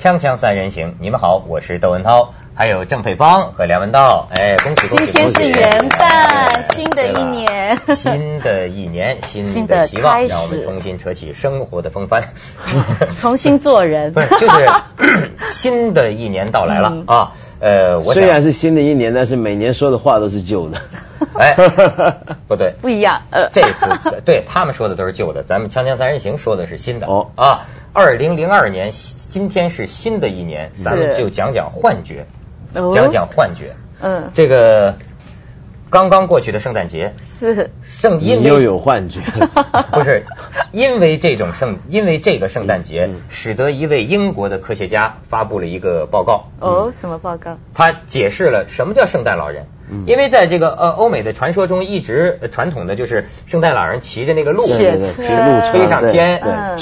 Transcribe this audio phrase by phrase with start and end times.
[0.00, 4.28] 锵锵三人行，你们好，我是窦文涛，还有郑佩芳和梁文道。
[4.30, 5.12] 哎，恭喜恭喜！
[5.12, 12.22] 今天是元旦，新的一年， 新的一年，新的希望，让我们重新扯起生活的风帆，
[13.20, 14.14] 重新做人。
[14.14, 14.70] 不是，就是
[15.52, 17.32] 新的一年到来了啊。
[17.60, 20.80] 呃，我虽然是新的一年，但是每年说的话都是旧的。
[21.34, 21.54] 哎，
[22.48, 23.22] 不对，不一样。
[23.30, 27.06] 呃，这次对他们说的都是旧的，咱们《锵锵三人行》说的是新的。
[27.06, 32.26] 哦啊，二零零二年，今天是新的一年，咱们就讲讲幻觉，
[32.74, 33.76] 讲讲幻觉。
[34.00, 34.96] 嗯，这个。
[35.92, 39.20] 刚刚过去的圣诞节是圣，因为又有幻觉，
[39.90, 40.24] 不是
[40.72, 46.46] 因为这种圣，因为这个圣诞节，使得一位英国的科学家发布了一个报告。
[46.60, 47.58] 哦，什么报告？
[47.74, 49.66] 他解释了什么叫圣诞老人。
[50.06, 56.40] 因为在这个呃欧美的传说中，一直传统的就是圣诞老人骑着那个鹿，骑路车飞上天，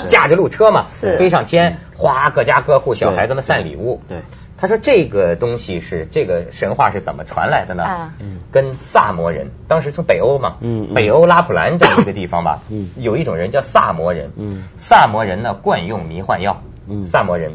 [0.09, 0.85] 驾着路车嘛，
[1.17, 4.01] 飞上天，哗，各家各户小孩子们散礼物。
[4.07, 4.19] 对。
[4.61, 8.13] 他说：“这个东西是这个神话是怎么传来的呢？
[8.21, 17.53] 嗯，跟萨摩人当时从北欧嘛，嗯，北欧拉普兰这么一个地方吧，嗯， 有一种人叫萨摩人，嗯，萨摩人呢惯用迷幻药，嗯，萨摩人，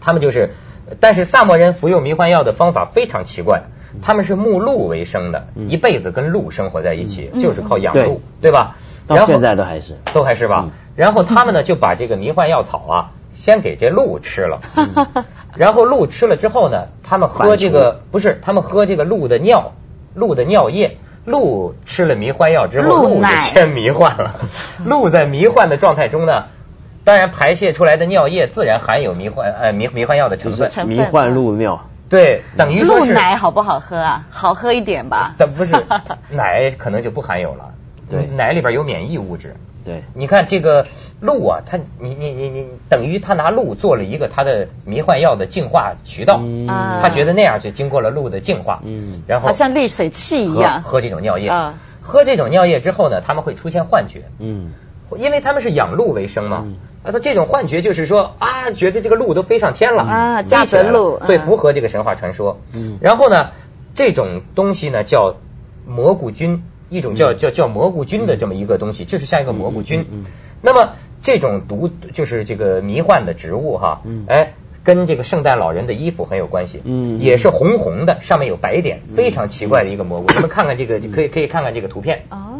[0.00, 0.50] 他们就是，
[0.98, 3.62] 但是萨摩人服用迷幻药的方法非常奇怪，
[4.02, 8.50] 他们是牧鹿为生的，一辈子跟鹿生活在一起，就是靠养鹿，对。
[8.50, 8.76] 吧？
[9.06, 10.70] 到现在都还是，都还是吧。
[10.96, 14.60] 然后他们呢就把这个迷幻药草啊，先给这鹿吃了。
[15.56, 19.72] ”然后鹿吃了之后呢，他们喝这个不是，他们喝这个鹿的尿，
[20.14, 20.98] 鹿的尿液。
[21.24, 24.36] 鹿吃了迷幻药之后，鹿就先迷幻了。
[24.86, 26.44] 鹿在迷幻的状态中呢，
[27.02, 30.70] 当然排泄出来的尿液自然含有迷幻呃迷迷幻药的成分。
[30.86, 31.88] 迷幻鹿尿。
[32.08, 34.24] 对，等于鹿奶好不好喝啊？
[34.30, 35.34] 好喝一点吧。
[35.36, 35.74] 但不是
[36.30, 37.72] 奶可能就不含有了。
[38.08, 39.56] 对，奶里边有免疫物质。
[39.84, 40.88] 对，你看这个
[41.20, 46.40] 鹿啊，它你你你你等于他拿鹿做了一个它的迷幻药的净化渠道，
[47.00, 51.52] 他觉得那样就经过了鹿的净化，嗯，然后好像滤水器一样喝这种尿液，
[52.02, 54.72] 喝这种尿液之后呢，他们会出现幻觉，嗯，
[55.18, 56.66] 因为他们是养鹿为生嘛，
[57.04, 63.50] 啊，他这种幻觉就是说啊，觉得这个鹿都飞上天了啊，驾着鹿，会符合这个神话传说，嗯，然后呢，
[63.94, 65.36] 这种东西呢叫
[65.86, 66.64] 蘑菇菌。
[66.88, 70.24] 一种叫叫叫蘑菇菌的这么一个东西，就是像一个蘑菇菌。
[70.62, 74.54] 那么这种毒就是这个迷幻的植物哈，哎，
[74.84, 76.80] 跟这个圣诞老人的衣服很有关系。
[76.84, 80.26] 嗯，也是红红的，上面有白点，非常奇怪的一个蘑菇。
[80.34, 82.24] 你们看看这个，可以可以看看这个图片。
[82.30, 82.55] 哦。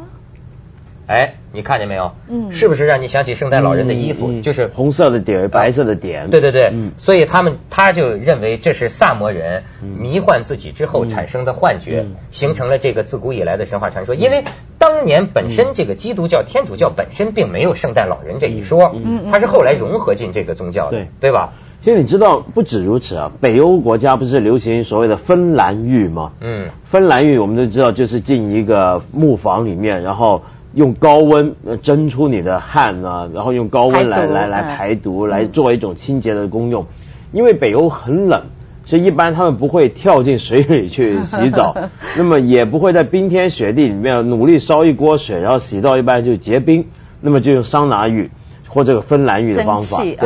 [1.06, 2.12] 哎，你看见没有？
[2.28, 4.41] 嗯，是不是让你想起圣诞老人的衣服？
[4.41, 6.31] 就是红色的点，白色的点。
[6.31, 14.17] 对对对，所以他们他就认为这是萨摩人迷幻自己之后产生的幻觉，形成了这个自古以来的神话传说。
[14.17, 14.43] 因为
[14.78, 18.97] 当年本身这个基督教、天主教本身并没有圣诞老人这一说，
[19.31, 21.53] 它是后来融合进这个宗教的，对对吧？
[21.83, 26.33] 其实你知道，不止如此啊，北欧国家不是流行所谓的芬兰浴吗？
[26.41, 30.43] 嗯，芬兰浴我们都知道，就是进一个木房里面，然后。
[30.76, 36.84] 用高温蒸出你的汗啊，然后用高温来来来排毒，来做一种清洁的功用。
[37.32, 38.42] 因为北欧很冷，
[38.84, 41.75] 所以一般他们不会跳进水里去洗澡，
[42.19, 46.84] 那么也不会在冰天雪地里面努力烧一锅水，然后洗到一半就结冰，
[47.22, 48.31] 那么就用桑拿浴
[48.69, 50.03] 或这个芬兰浴的方法。
[50.03, 50.16] 对，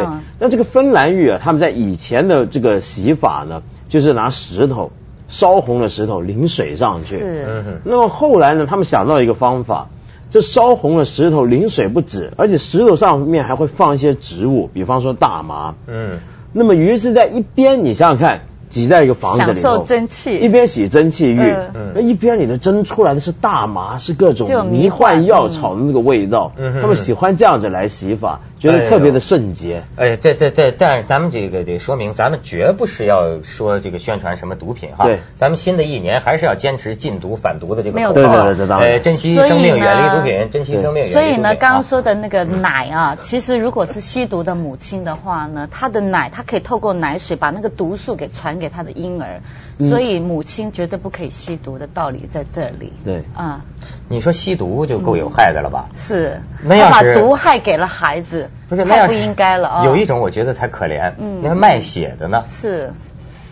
[0.40, 4.90] 那这个芬兰浴啊，他们在以前的这个洗法呢，就是拿石头
[5.28, 7.18] 烧红了石头淋水上去。
[7.18, 7.80] 是。
[7.84, 9.86] 那么后来呢，他们想到一个方法。
[10.30, 15.74] 这烧红了石头，淋水不止，而且石头上面还会放一些植物，比方说大麻。
[15.86, 16.20] 嗯，
[16.52, 18.42] 那么于是，在一边，你想想看。
[18.70, 21.56] 挤在一个房子里，享受蒸汽，一边洗蒸汽浴，
[21.92, 26.52] 那一边你的蒸出来的是大麻，是各种迷幻药草的那个味道。
[26.56, 29.82] 嗯他们喜欢这样子来洗法，觉得特别的圣洁。
[29.96, 35.06] 哎，对对对，但是咱们这个得说明，咱们绝不是要说这个宣传什么毒品哈。
[35.06, 41.04] 对，咱们新的一年还是要坚持禁毒反毒的这个口号，呃，珍惜生命，远离毒品，珍惜生命。
[41.06, 48.60] 所以呢，刚刚说的那个奶啊，其实如果是吸毒的母亲的话呢，她的奶，她可以透过奶水把那个毒素给传。
[48.60, 49.40] 给她的婴儿，
[49.78, 52.92] 所以母亲绝对不可以吸毒的道理在这里。
[53.02, 53.62] 对啊，
[54.08, 55.88] 你说吸毒就够有害的了吧？
[55.94, 59.84] 是，他把毒害给了孩子，不是太不应该了啊。
[59.84, 62.44] 有一种我觉得才可怜，嗯，那卖血的呢？
[62.46, 62.92] 是，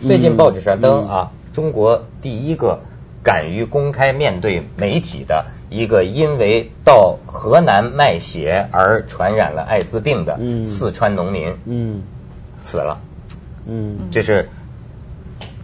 [0.05, 2.79] 最近报纸上登啊，中国第一个
[3.23, 12.03] 敢于公开面对媒体的一个因为到河南卖血而传染了艾滋病的四川农民，嗯，
[12.59, 12.99] 死了。
[13.67, 14.49] 嗯，就是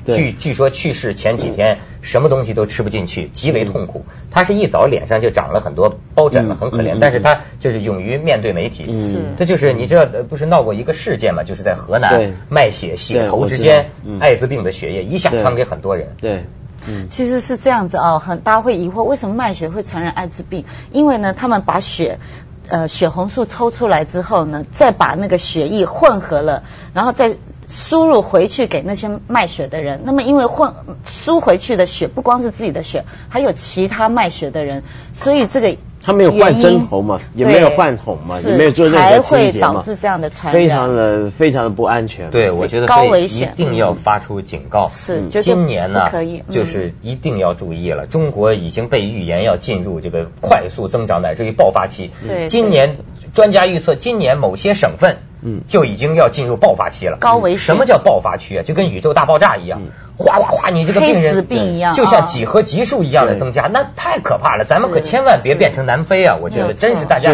[0.05, 4.05] 据据说去世前几天什么东西都吃不进去，极为痛苦。
[4.29, 6.97] 他是一早脸上就长了很多包疹了，很可怜。
[6.99, 8.85] 但是他就是勇于面对媒体。
[8.85, 11.43] 是，这就是你知道不是闹过一个事件嘛？
[11.43, 16.09] 就是在河南卖血血头之间，艾滋病的血液一下传给很多人。
[16.21, 16.45] 对。
[16.87, 20.65] 嗯，其实是这样子啊，很大家会疑惑为什么卖血会传染艾滋病？
[20.91, 22.19] 因为呢，他们把血，
[22.67, 26.61] 呃，血红素抽出来之后呢，再把那个血液混合了，
[26.93, 27.37] 然后再。
[27.67, 30.73] 输入回去给那些卖血的人，那么因为混
[31.03, 34.83] 输回去的血不光是自己的血，还有其他卖血的人，
[35.13, 42.29] 所以这个他没有换针头嘛，也没有换桶嘛，也没有做任何清洁嘛，导致这样的传染，非常的非常的不安全。
[42.29, 44.89] 对，我觉得高危险，一定要发出警告。
[44.89, 48.05] 是，今年呢，可以，就是一定要注意了。
[48.05, 52.11] 中国已经被预言要进入这个快速增长乃至于爆发期。
[52.27, 52.97] 对，今年
[53.35, 55.17] 专家预测，今年某些省份。
[55.47, 57.17] 嗯，就已经要进入爆发期了。
[57.19, 58.63] 高危什么叫爆发区啊？
[58.63, 59.79] 就跟宇宙大爆炸一样，
[60.17, 64.63] 哗哗哗，你这个病人病一样，就像几何级数一样的增加，那太可怕了。
[64.63, 66.37] 咱们可千万别变成南非啊！
[66.41, 67.31] 我觉得真是大家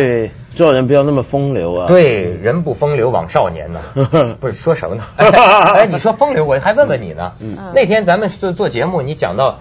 [0.56, 1.88] 做人不要那么风流啊。
[1.88, 3.80] 对，人不风流枉少年呢。
[4.42, 5.04] 不是说什么呢？
[5.16, 7.32] 哎，你说风流，我还问问你呢。
[7.74, 9.60] 那天咱们做做节目，你讲到。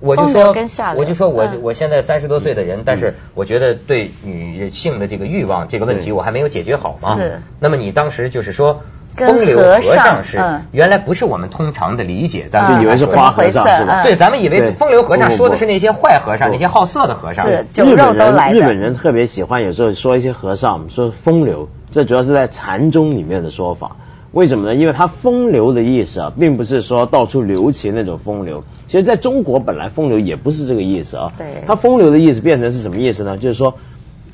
[0.00, 0.54] 我就说，
[0.96, 7.16] 我就说我我现在三十多岁的人，但是我觉得对女性的这个欲望这个问题，我还没有解决好嘛。
[7.16, 7.42] 是。
[7.58, 8.82] 那么你当时就是说，
[9.16, 10.38] 风流和尚是
[10.70, 14.04] 原来不是我们通常的理解，咱们以为是花和尚是吧？
[14.04, 17.46] 对，咱们以为风流和尚说的是那些坏和尚，那些好色的和尚。
[17.46, 23.96] 是，酒肉都来日本人特别喜欢有时候说一些和尚说风流，这主要是在禅宗里面的说法。
[24.32, 24.74] 为什么呢？
[24.74, 28.62] 因为它风流的意思啊，并不是说到处留情那种风流。
[28.86, 31.32] 其实在中国本来风流也不是这个意思啊。
[31.38, 31.64] 对。
[31.66, 33.38] 它风流的意思变成是什么意思呢？
[33.38, 33.74] 就是说，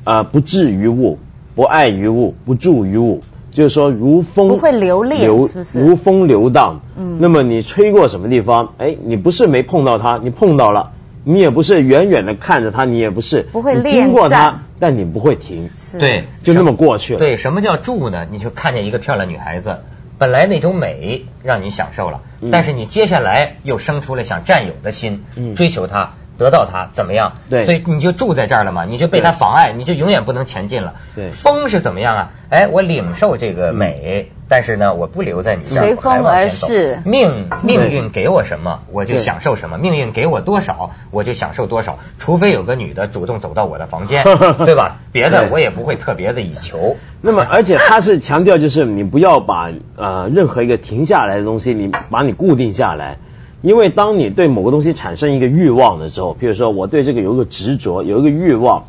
[0.03, 1.17] 呃，不至于物，
[1.55, 3.21] 不爱于物，不住于物，
[3.51, 6.81] 就是说如风不会流流如风流荡。
[6.97, 7.17] 嗯。
[7.21, 8.73] 那么你吹过什么地方？
[8.77, 10.91] 哎，你不是没碰到它，你碰到了。
[11.25, 17.19] 你也不是远远的看着他，你也不是不会经过他，但你不会停，对，就那么过去了。
[17.19, 18.27] 对，什么叫住呢？
[18.29, 19.79] 你就看见一个漂亮女孩子，
[20.19, 25.23] 本来那种美让你享受了，但是你接下来又生出了想占有的心，
[25.55, 26.13] 追求她。
[26.37, 27.33] 得到它怎么样？
[27.49, 30.95] 对，所以你就住在这儿了嘛，你就被它妨碍，你就永远不能前进了。
[31.15, 32.31] 对，风是怎么样啊？
[32.49, 37.01] 哎，我领受这个美，但是呢，我不留在你这儿，随风而逝。
[37.05, 41.97] 命命运给我什么，我就享受什么；命运给我多少，我就享受多少。
[42.19, 44.23] 除非有个女的主动走到我的房间，
[44.65, 44.97] 对吧？
[45.11, 46.97] 别的我也不会特别的以求。
[47.21, 53.17] 那么，而且他是强调，就是你不要把呃任何一个停下来的东西，你把你固定下来。
[53.65, 58.83] 因为当你对某个东西产生一个欲望的时候，比如说我对这个有一个执着，有一个欲望，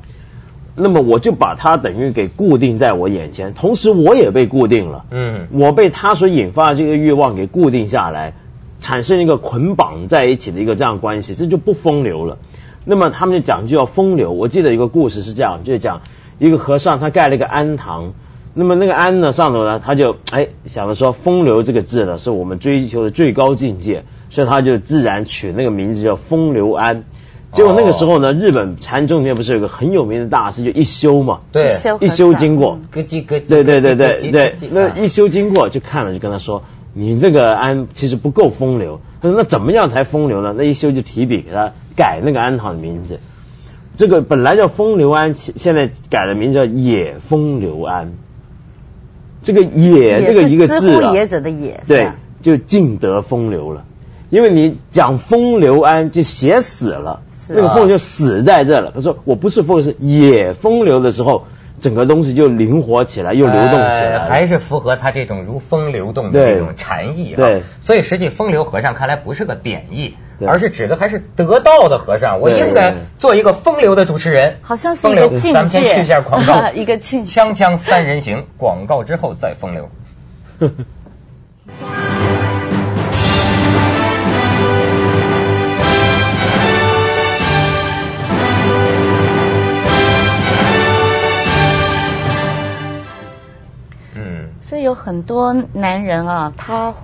[0.74, 5.06] 那么我就把它等于给固定在我眼前，同时我也被固定了。
[5.10, 8.34] 嗯，我被它所引发的这个欲望给固定下来，
[8.78, 12.36] 产生一个捆绑在一起的一个这样关系，这就不风流了。
[12.84, 14.32] 那么他们就讲就要风流。
[14.32, 16.02] 我记得一个故事是这样，就是讲
[16.38, 18.12] 一个和尚他盖了一个庵堂，
[18.52, 24.04] 那么那个庵呢上头呢，他就哎想着说风流这个字呢是我们追求的最高境界。
[24.36, 27.04] 所以他就自然取那个名字叫风流庵，
[27.52, 39.00] 结果那个时候呢，日本禅宗里面不是有个很有名的大师，就一休嘛，对，一休经过，咯叽咯叽，对对对对对，那一休经过就看了，就跟他说，你这个庵其实不够风流。
[39.22, 40.54] 他说那怎么样才风流呢？
[40.54, 43.18] 那一休就提笔给他改那个庵堂的名字，
[43.96, 48.12] 这个本来叫风流庵，现在改的名字叫野风流庵。
[49.42, 52.10] 这个野这个一个字啊，野者的野，对，
[52.42, 53.85] 就尽得风流了。
[54.30, 58.92] 因为你讲风流安就写死了，那个风就死在这了。
[58.94, 61.44] 他说我不是风是野风流的时候，
[61.80, 67.34] 整个东西就灵活起来，又流动起来，还是符合他这种如风流动的这种禅意。
[67.36, 70.14] 对，所以实际风流和尚看来不是个贬义，
[70.44, 72.40] 而是指的还是得道的和尚。
[72.40, 75.52] 我应该做一个风流的主持人，好像是一个境界。
[75.52, 77.40] 咱们先去一下广告， 一个境界。
[77.40, 79.88] 锵锵三人行，广告之后再风流。
[94.86, 96.94] 有很多男人啊，他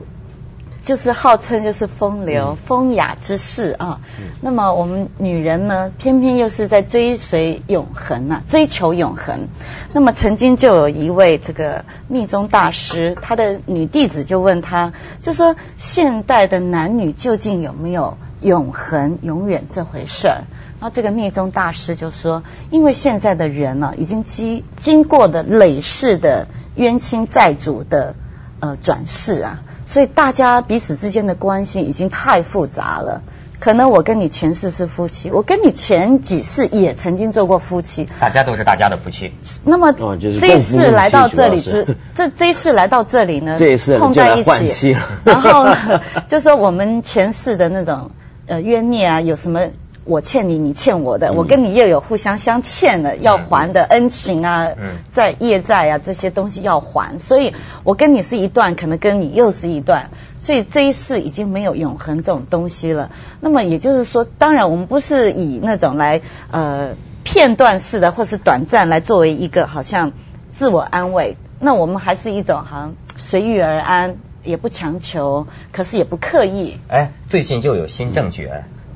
[0.85, 4.01] 就是号称就是风流、风雅之士啊。
[4.41, 9.49] 那么我们女人呢，偏偏又是在追随永恒啊，追求永恒。
[9.93, 20.45] 那么曾经就有一位这个密宗大师，他的女弟子就问他，就说现代的男女究竟有没有永恒、永远这回事儿？
[20.81, 28.15] 然后这个密宗大师就说，因为现在的人呢，已经经经过的累世的冤亲债主的
[28.61, 29.63] 呃转世啊。
[29.87, 33.23] 所以大家彼此之间的关系已经太复杂了。
[33.61, 39.33] 可能我跟你前世是夫妻，我跟你前几世也曾经做过夫妻，大家都是大家的夫妻。
[39.65, 41.87] 那么这一世来到这里之
[42.17, 48.11] 这这一世来到这里呢，这一世碰在一起，然后呢， 就说我们前世的那种
[48.47, 49.61] 呃冤孽啊，有什么？
[50.05, 54.69] 我欠你，你欠我的，我跟你又有互相相欠的要还的恩情啊，
[55.11, 57.55] 在业债啊这些东西要还，所以
[57.85, 63.11] 我跟你是一段，可能跟你又是一段，所以这一世已经没有永恒这种东西了。
[63.41, 70.13] 那么也就是说，当然我们不是以那种来呃片段式的或是短暂来作为一个好像
[70.53, 76.79] 自我安慰，那我们还是一种好像随遇而安，也不强求，可是也不刻意。
[76.89, 78.51] 哎，最近又有新证据。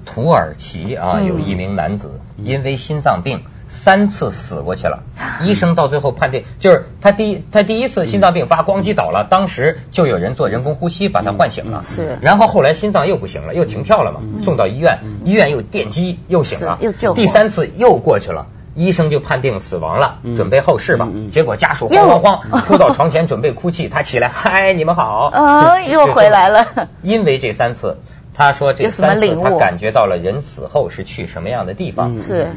[0.06, 5.02] 土耳其啊，有一名男子因为心脏病三次死过去了。
[5.42, 11.82] 医生到最后判定，就是他第一他第一次心脏病发，咣叽倒了，当时就有人做人工呼吸把他唤醒了。
[11.82, 12.18] 是。
[12.22, 17.12] 然后后来心脏又不行了，又停跳了嘛，送到医院，医院又电击又醒了，又救。
[17.12, 21.08] 第三次又过去了，医生就判定死亡了，准备后事吧。
[21.30, 25.28] 结果家属慌慌慌 扑到床前准备哭泣，他起来，嗨，你们好。
[25.32, 26.88] 啊，又回来了。
[27.02, 27.98] 因为这三次。
[28.36, 32.14] 他说：“这三次他感觉到了人死后是去什么样的地方？
[32.16, 32.48] 是，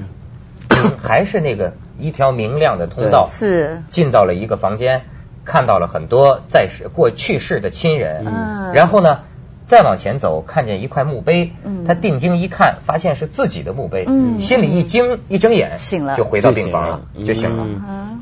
[1.02, 3.30] 还是那个一条明亮的通道？
[3.30, 5.04] 是，进到了一个房间，
[5.46, 8.26] 看到了很多在世过去世的亲人。
[8.28, 9.22] 嗯，然后呢？”
[9.70, 11.52] 再往前走，看见一块墓碑，
[11.86, 14.08] 他定睛一看，发现是自己的墓碑，
[14.40, 17.68] 心里一惊，一睁眼醒了，就回到病房了，就醒了。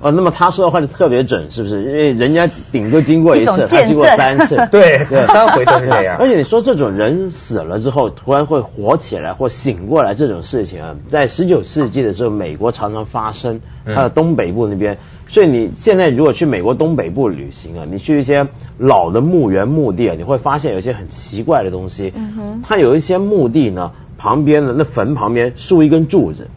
[0.01, 1.86] 哦，那么他说的话就特别准，是不是？
[1.86, 6.18] 因为人家顶多经过一次，他经过三次，对 对，三回都是这样。
[6.20, 14.98] 而且你说这种人死了之后突然会活起来或醒过来这种事情啊，在十九世纪的时候，美国常常发生，它的东北部那边。
[15.30, 22.12] 所以你现在如果去美国东北部旅行啊，你去一些老的墓园墓地啊，你会发现有一些很奇怪的东西。
[22.15, 22.62] 嗯哼。
[22.67, 26.48] 它有一些墓地呢，旁边的那坟旁边竖一根柱子，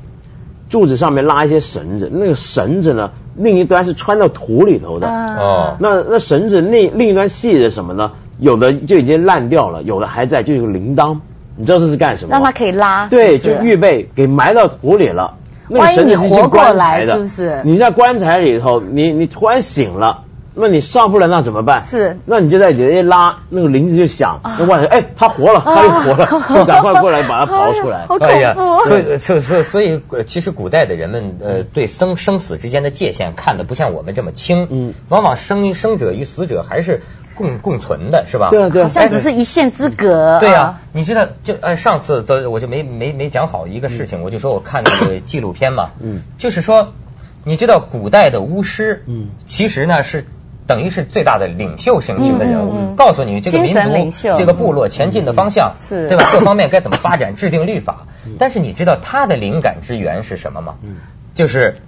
[0.68, 5.06] 柱子上面拉一些绳子，那个绳子呢，另一端是穿到土里头的。
[5.06, 5.76] 哦。
[5.78, 8.12] 那那绳子另另一端系着什么呢？
[8.38, 11.18] 有的就已经烂掉了，有的还在，就有个铃铛。
[11.56, 12.30] 你知道这是干什么？
[12.30, 13.06] 让它可以拉。
[13.08, 15.36] 对，就预备给埋到土里了。
[15.68, 17.60] 万一你活过来，是不是？
[17.64, 20.24] 你在棺材里头，你你突然醒了，
[20.60, 21.82] 那你上不来，那怎么办？
[21.82, 28.06] 是，那你就在底下一拉，那个铃子就响，那外头哎，他活了，他又活了， 就赶快过来把他刨出来。
[28.20, 28.54] 哎呀，
[28.86, 37.00] 所以所所所以，其实古代的人们呃，对生生死之间的界限看的不像我们这么清，嗯，往往生生者与死者还是。
[37.36, 38.50] 共共存的是吧？
[38.50, 40.40] 对对，好像只是一线之隔。
[40.40, 46.92] 对呀，你知道，就呃上次我就没没没讲好一个事情，我就说我看那个纪录片嘛，嗯，就是说，
[47.44, 50.26] 你知道古代的巫师，嗯，其实呢是
[50.70, 53.74] 等于是最大的领袖型型的人物，告诉你这个民
[54.12, 56.24] 族、这个部落前进的方向，是，对吧？
[56.32, 58.06] 各方面该怎么发展，制定律法。
[58.38, 60.76] 但是你知道他的灵感之源是什么吗？
[60.82, 60.98] 嗯，
[61.34, 61.78] 就是。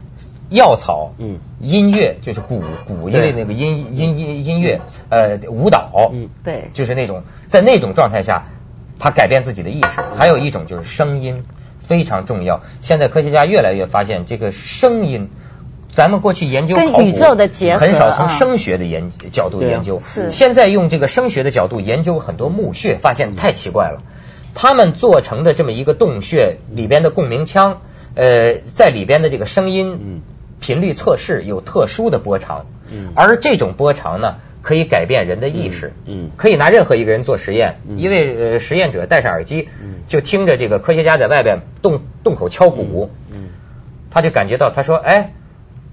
[0.50, 8.48] 药草，嗯，音乐就是鼓鼓，因为那个音音音音乐，呃，舞蹈，嗯，对，就是那种在那种状态下，
[8.98, 10.02] 他改变自己的意识。
[10.14, 11.44] 还有一种就是声音
[11.80, 12.60] 非常重要。
[12.82, 15.30] 现在科学家越来越发现，这个声音，
[15.92, 16.88] 咱们过去研究考古
[17.78, 20.30] 很少从声学的研角度研究，是。
[20.32, 24.02] 现在用这个声学的角度研究很多墓穴，发现太奇怪了。
[24.54, 27.82] 他们做成的这么一个洞穴里边的共鸣腔，
[28.14, 30.22] 呃，在里边的这个声音，嗯。
[30.60, 32.66] 频率测试有特殊的波长，
[33.16, 39.68] 而这种波长呢，可以改变人的意识，嗯可以拿任何一个人做实验，因为呃实验者戴上耳机，
[40.06, 43.10] 就听着这个科学家在外边洞洞口敲鼓，
[44.08, 45.32] 他就感觉到，他说，哎，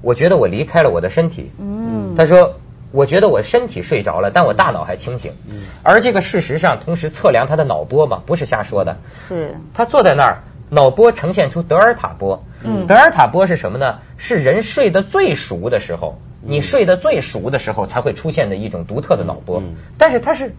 [0.01, 2.15] 我觉得我离开了我的身体，嗯。
[2.15, 2.55] 他说，
[2.91, 5.63] 我觉得我身体睡着了，但我大脑还清醒，嗯。
[5.83, 9.55] 而这个事实上同时测量他的脑波嘛，不是瞎说的，是。
[9.73, 10.43] 他坐在那儿。
[10.71, 14.01] 脑波呈现出德尔塔波，嗯，德尔塔波是什么呢？
[14.17, 19.61] 是人睡得最熟的时候，你睡得最熟的时候才会出现的一种独特的脑波。
[19.61, 19.73] 嗯。
[19.97, 20.53] 但是他是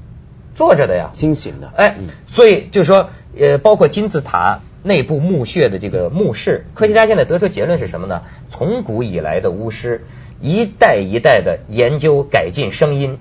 [0.57, 1.71] 坐着的呀，清醒的。
[1.77, 8.23] 哎，所以就说，呃，包括金字塔内部墓穴的这个墓室，科学家现在得出结论是什么呢？
[8.49, 10.05] 从古以来的巫师
[10.41, 13.19] 一代一代的研究改进声音。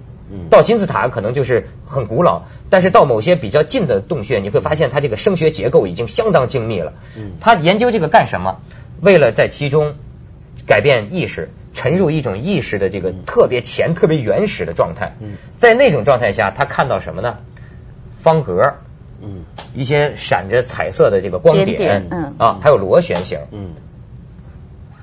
[0.52, 6.94] 到金字塔可能就是很古老，但是到某些比较近的洞穴，你会发现它这个声学结构已经相当精密了。
[7.18, 8.60] 嗯，他研究这个干什么？
[9.02, 9.96] 为了在其中
[10.68, 15.16] 改变意识，沉入一种意识的这个特别前、特别原始的状态。
[15.20, 17.40] 嗯，在那种状态下，他看到什么呢？
[18.16, 18.76] 方格，嗯，
[19.74, 23.72] 一些闪着彩色的这个光点，嗯，啊，还有螺旋形，嗯，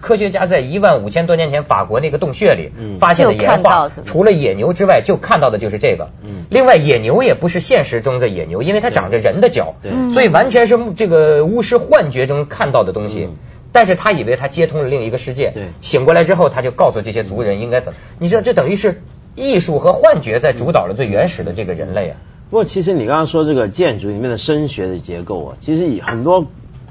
[0.01, 6.11] 科学家在一万五千多年前法国那个洞穴里发现的岩画，除了野牛之外，就看到的就是这个。
[6.49, 9.75] 另外，野牛也不是现实中的野牛，因为它长着人的脚，
[10.13, 13.29] 所以完全是这个巫师幻觉中看到的东西。
[13.73, 17.99] 但是他以为他接通了另一个世界，醒过来之后，他就告诉这些族人应该怎么。
[18.19, 19.03] 你知道，这等于是
[19.35, 22.17] 艺术和幻觉在主导了最原始的这个人类啊。
[22.49, 26.47] 不过，其实你刚刚说这个建筑里面的声学的结构啊，其实以很多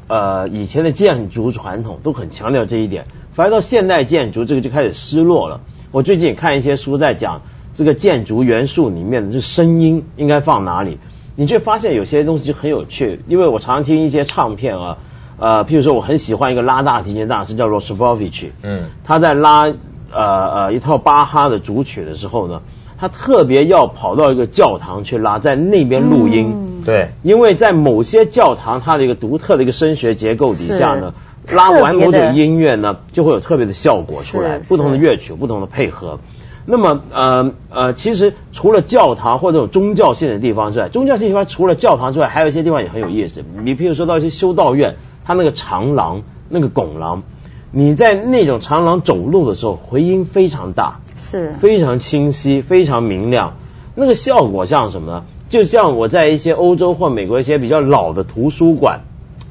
[0.08, 5.62] 呃以前的建筑传统都很强调这一点，反而到现代建筑这个就开始失落了。
[5.92, 7.42] 我最近看一些书在讲
[7.74, 10.98] 这个建筑元素里面的这声音应该放哪里，
[11.36, 14.98] 你就发现有些东西就很有趣，因为我常常听一些唱片啊。
[15.38, 19.74] 呃，譬如说，我很喜欢一个拉大提琴大师叫 r o s v o v i c h 嗯，他在拉呃
[20.14, 22.62] 呃一套巴哈的主曲的时候呢，
[22.98, 26.84] 他特别要跑到一个教堂去拉，在那边录音。
[26.86, 31.14] 对，因为在某些教堂，它的一个独特的一个声学结构底下呢，
[31.52, 36.20] 拉完某种音乐呢，就会有特别的效果出来，不同的乐曲，不同的配合。
[36.66, 43.44] 那么呃呃，其实除了教堂或者这种宗教性的地方之外，宗教性地方除了教堂之外，还有一些地方也很有意思。
[43.64, 44.96] 你譬如说到一些修道院。
[45.28, 47.24] 它那个长廊，那个拱廊，
[47.72, 53.58] 你在那种长廊走路的时候，回音非常大，是，非常清晰，非常明亮。
[53.96, 55.24] 那个效果像什么呢？
[55.48, 59.02] 就像我在一些欧洲或美国一些比较老的图书馆，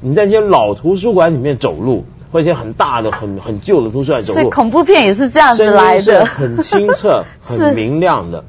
[0.01, 8.43] 你在一些老图书馆里面走路，或一些很大的、很很旧的图书馆走路，所以恐怖片也是这样子来的，很清澈、 很明亮的。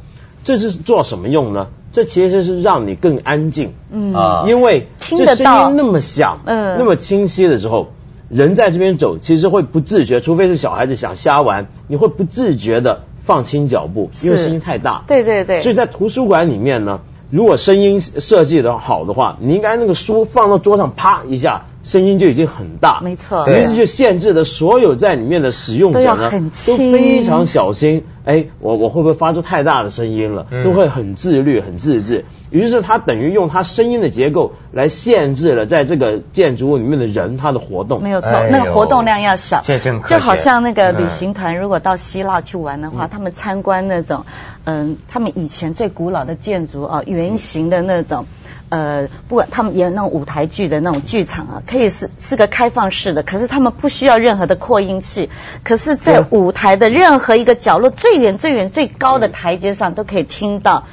[0.45, 1.69] 这是做什么用呢？
[1.93, 7.93] 这其实是让你更安静，嗯啊，因为这声音那么响，嗯，那么清晰的时候，
[8.28, 15.04] 人在这边走，其实会不自觉，除非是小孩子想瞎玩，你会不自觉的放轻脚步，因为声音太大。
[15.06, 15.62] 对对对。
[15.62, 21.66] 所以在图书馆里面呢，如果声音设计的好的话，你应该那个书放到桌上，啪一下。
[21.87, 26.31] 声音就已经很大，没错，于是就限制了所有在里面的使用者呢，
[26.66, 28.05] 都非常小心。
[28.25, 30.49] 哎，我我会不会发出太大的声音了？
[30.64, 32.25] 都会很自律、很自制。
[32.50, 38.02] 于是他等于用他声音的结构来限制了在这个建筑物里面的人他的活动。
[38.02, 39.61] 没有错，那个活动量要小。
[39.63, 44.26] 这真就好像那个旅行团如果到希腊去玩的话，他们参观那种，
[44.65, 48.26] 嗯，他们以前最古老的建筑啊，圆形的那种。
[48.69, 55.31] 呃，不管他们演那种舞台剧的那种剧场啊，可以是是个开放式的，可是他们不需要任何的扩音器，
[55.63, 60.87] 可是，在舞台的任何一个角落，最远最远最高的台阶上，都可以听到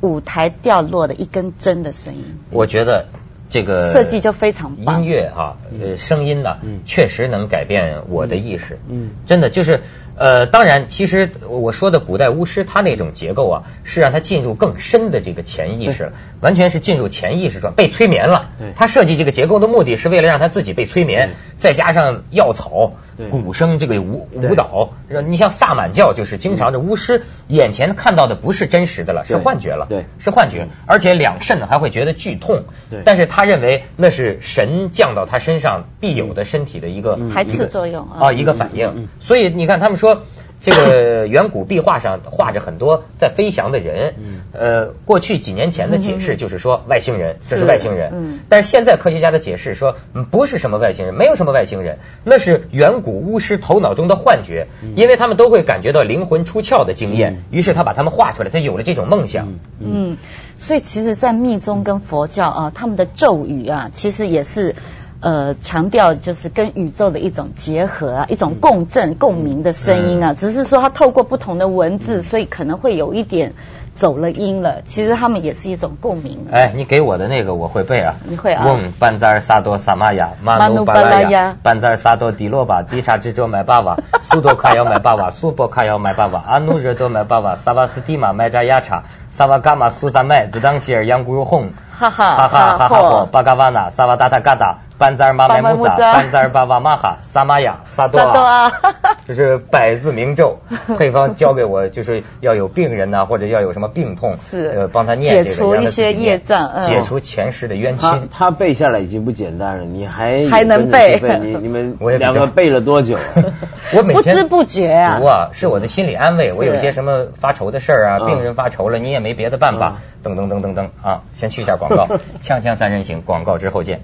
[0.00, 2.38] 舞台掉落的一根针的声音。
[2.50, 3.06] 我觉得
[3.50, 8.78] 这个设计就非常棒音乐啊，呃，声音呢，确实能改变我的意识。
[8.88, 9.82] 嗯，真的就是。
[10.18, 18.50] 呃，当然，其实我说的古代巫师，他那种结构啊，是让他进入更深的这个潜意识，完全是进入潜意识状，被催眠了。
[18.74, 22.94] 他设计这个结构的目的是为了让他自己被催眠，再加上药草、
[23.30, 24.90] 鼓声这个舞舞蹈。
[25.28, 32.64] 你像萨满教，就是经常这巫师眼前看到的不是真实的了，是幻觉了，对，是幻觉，而且两肾还会觉得剧痛。
[32.90, 39.06] 对，但是他认为那是神降到他身上必有的身体的一个排斥作用啊，一个反应。
[39.20, 40.07] 所以你看，他们说。
[40.08, 40.22] 说
[40.60, 44.14] 这个远古壁画上画着很多在飞翔的人，
[44.52, 48.40] 呃，过去几年前的解释就是说外星人，这是外星人。
[48.48, 49.94] 但是现在科学家的解释说，
[50.32, 54.66] 不是什么外星人，没有什么外星人，那是远古巫师头脑中的幻觉，
[54.96, 59.58] 因为他们都会感觉到灵魂出窍的经验，于是他把他们画出来，他有了这种梦想。
[59.78, 60.16] 嗯，
[60.56, 64.74] 所以其实，在密宗跟佛教啊，他们的咒语啊，其实也是。
[65.20, 70.32] 呃，强调就是跟宇宙的一种结合啊，一种共振、共鸣的声音啊。
[70.32, 73.54] 只是说它透过不同的文字，所以可能会有一点
[73.96, 74.82] 走了音了。
[74.82, 76.46] 其实他们也是一种共鸣。
[76.52, 78.14] 哎，你给我的那个我会背啊。
[78.28, 78.64] 你会啊。
[78.64, 94.78] 嗡班扎尔萨多萨玛雅马努巴拉雅班扎尔萨多迪罗巴迪查之卓买巴瓦 苏多卡要买巴瓦苏波卡要买巴瓦阿努热多买巴瓦萨瓦斯蒂玛买扎亚查萨瓦伽玛苏萨麦子当希尔杨古如红哈哈哈哈哈哈巴嘎瓦纳萨瓦达塔嘎达。
[94.98, 98.72] 班扎尔玛麦木扎，班扎尔巴瓦玛哈，萨玛雅，萨多啊，
[99.24, 100.58] 这是百字明咒。
[100.98, 108.28] 配方教给我，就是要有病人呐，或者要有什么病痛，是呃帮他念解除一些业障，解除前世的冤亲。
[108.30, 111.20] 他背下来已经不简单了，你还还能背？
[111.42, 113.16] 你你们 两个背了多久？
[113.96, 116.52] 我每天不知不觉啊，读啊，是我的心理安慰。
[116.52, 122.08] 我有些什么发愁的事儿啊，病人发愁了，你也没别的办法，噔噔噔噔噔啊，先去一下广告，
[122.42, 124.00] 锵锵三人行，广告之后见。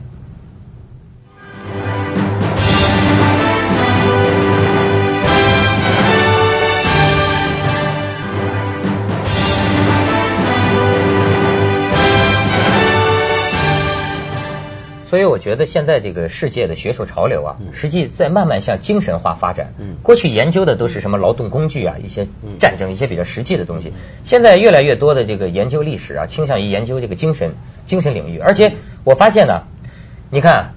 [15.14, 19.72] 所以我觉得现在这个世界的学术潮流啊，实际在慢慢向精神化发展。
[20.02, 22.26] 过去研究的都是什么劳动工具啊，一些
[22.58, 23.92] 战争，一些比较实际的东西。
[24.24, 27.54] 现在越来越多的这个研究历史啊，倾向于研究这个精神
[27.86, 28.40] 精神领域。
[28.40, 28.72] 而且
[29.04, 29.62] 我发现呢，
[30.30, 30.74] 你看，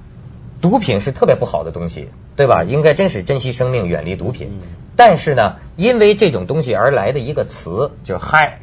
[0.62, 2.64] 毒品是特别不好的东西，对吧？
[2.64, 4.60] 应该真是珍惜生命，远离毒品。
[4.96, 8.60] 但是呢，因为这种东西而来的一个词，就是嗨，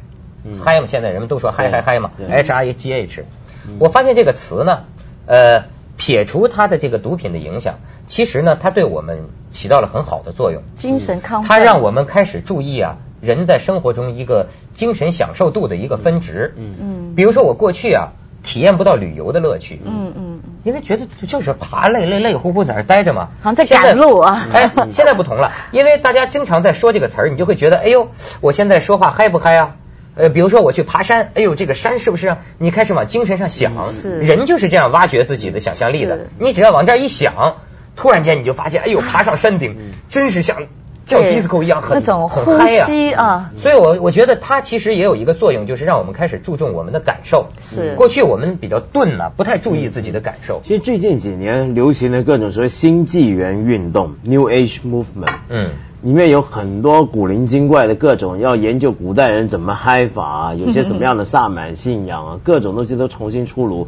[0.63, 3.25] 嗨嘛，现在人们都说嗨嗨嗨嘛，H I G H。
[3.79, 4.85] 我发现这个词呢，
[5.25, 5.65] 呃，
[5.97, 7.75] 撇除它的这个毒品的影响，
[8.07, 10.61] 其实呢，它对我们起到了很好的作用。
[10.75, 11.47] 精神康复。
[11.47, 16.53] 它让我们开始注意啊，人在生活中一个精神享受度的一个分值。
[16.57, 17.13] 嗯嗯。
[17.15, 18.09] 比如说我过去啊，
[18.43, 19.79] 体验不到旅游的乐趣。
[19.85, 20.39] 嗯嗯。
[20.63, 23.29] 因为觉得就是爬累累累乎乎在那待着嘛。
[23.41, 24.47] 好像在赶路啊。
[24.51, 28.09] 哎，现在不同了，因为大家经常在说这个词儿，你就会觉得，哎呦，
[28.41, 29.75] 我现在说话嗨不嗨啊？
[30.15, 32.37] 呃，比如说我去爬山，哎呦，这个山是不是？
[32.57, 33.73] 你开始往精神上想，
[34.19, 36.27] 人就是这样挖掘自己的想象力的。
[36.39, 37.57] 你只要往这儿一想，
[37.95, 39.75] 突然间你就发现，哎呦，爬上山顶，
[40.09, 40.63] 真是像
[41.05, 42.77] 跳 disco 一样，很很嗨
[43.11, 43.49] 啊！
[43.61, 47.49] 所以，我我觉得它其实也有一个作用，就是让我们开始注重我们的感受。
[47.61, 50.61] 是过去我们比较钝呐，不太注意自己的感受。
[50.63, 55.69] 其实最近几年流行的各种所谓新纪元运动 （New Age Movement），嗯。
[56.05, 63.87] 里面有很多古灵精怪的各种，要研究古代人怎么嗨法啊，有些什么样的萨满信仰啊， 各种东西都重新出炉。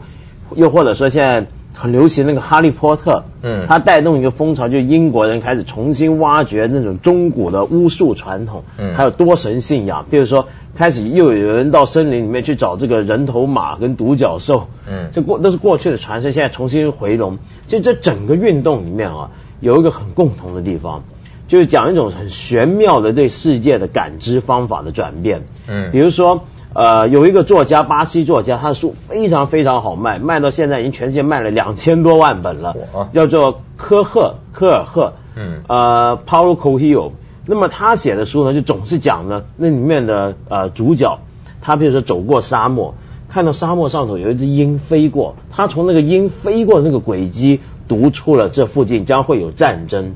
[0.56, 17.38] 又或者说现在很流行那个哈利波特，嗯，它带动一个风潮，就英国人开始重新挖掘那种中古的巫术传统，嗯，还有多神信仰，比如说开始又有人到森林里面去找这个人头马跟独角兽，嗯，这过都是过去的传说，现在重新回笼。
[17.68, 21.04] 就这整个运动里面啊，有一个很共同的地方。
[21.48, 25.44] 就是讲一种很玄妙的对世界的感知方法的转变。
[25.68, 32.76] 嗯，比如说，呃，有一个作家，巴西作家，他的书非常非常好卖，卖到现在已经全世界卖了两千多万本了。
[33.14, 35.14] 叫做科赫科尔赫。
[35.36, 35.62] 嗯。
[35.68, 37.12] 呃，Paulo Coelho。
[37.46, 41.20] 那么他写的书呢，就总是讲呢，那里面的呃主角，
[41.62, 42.94] 他比如说走过沙漠，
[43.30, 50.16] 看到沙漠上头有一只鹰飞过，他从那个鹰飞过那个轨迹，读出了这附近将会有战争。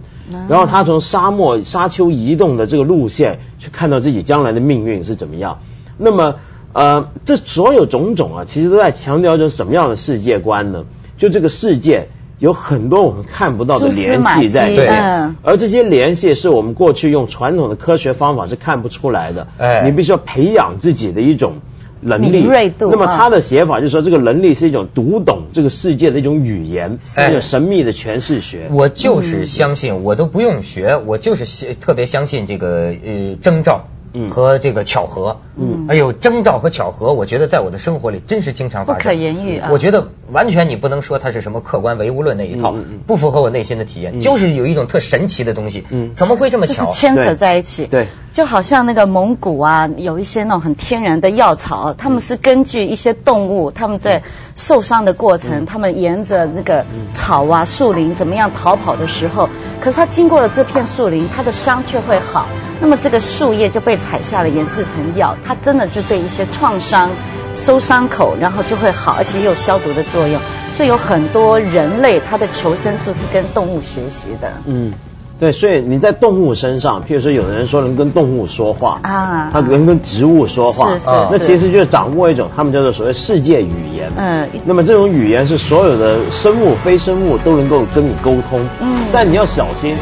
[0.49, 5.59] 然后他从沙漠沙丘移动的这个路线，去看到自己将来的命运是怎么样。
[5.97, 6.35] 那么，
[6.73, 10.85] 呃，这所有种种啊，其实都在强调着什么样的世界观呢？
[11.17, 12.07] 就这个世界
[12.39, 19.47] 有很多我们看不到的联系在里面，而这些联系是我们过去用传统的科学方法是看不出来的。
[19.57, 21.55] 哎，你必须要培养自己的一种。
[22.01, 22.43] 能力，
[22.79, 28.67] 那么他的写法就是说，这个能力是一种读懂这个世界的一种语言，一种神秘的诠释学。
[28.71, 33.85] 我就是相信，我都不用学，我就是特别相信这个呃征兆。
[34.13, 39.69] 嗯，和这个巧合，嗯，哎呦，征兆和巧合，我觉得在我的生活里真是经常发生，不可言喻啊。
[39.71, 42.75] 我觉得完全你不能说它是什么客观唯物论那一套，
[43.07, 46.91] 不符合我内心的体验，就是有一种特神奇的东西，嗯，怎么会这么巧？
[46.91, 54.23] 牵扯在一起，对，就好像那个蒙古啊，有一些那种很天然的药草，他们是根据一些动物，他们在
[54.57, 59.47] 受伤的过程，他们沿着那个草啊、树林怎么样逃跑的时候，
[59.79, 62.47] 可是他经过了这片树林，他的伤却会好，
[62.81, 63.97] 那么这个树叶就被。
[64.01, 67.11] 采下了研制成药，它真的就对一些创伤
[67.55, 70.39] 收伤口，然后就会好，而且也有消毒的作用。
[70.73, 74.51] 所以有很多人类他的求生术是跟动物学习的。
[74.65, 74.93] 嗯，
[75.37, 84.09] 对，所以你在动物身上，譬如说有的人说能跟动物说话啊，他能跟植物说话，是是，那其实就是掌握一种他们叫做所谓世界语言。
[84.15, 88.65] 嗯，那么这种语言是所有的生物、非生物都能够跟你沟通。
[88.79, 89.95] 嗯，但你要小心。